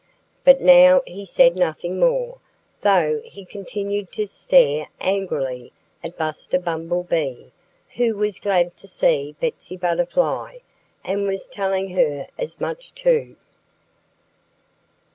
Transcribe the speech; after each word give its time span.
But 0.43 0.61
now 0.61 1.03
he 1.05 1.25
said 1.25 1.55
nothing 1.55 1.99
more, 1.99 2.39
though 2.81 3.21
he 3.23 3.45
continued 3.45 4.11
to 4.13 4.25
stare 4.25 4.87
angrily 4.99 5.73
at 6.03 6.17
Buster 6.17 6.57
Bumblebee, 6.57 7.51
who 7.97 8.15
was 8.15 8.39
glad 8.39 8.75
to 8.77 8.87
see 8.87 9.35
Betsy 9.39 9.77
Butterfly, 9.77 10.57
and 11.03 11.27
was 11.27 11.45
telling 11.47 11.91
her 11.95 12.25
as 12.39 12.59
much, 12.59 12.95
too. 12.95 13.35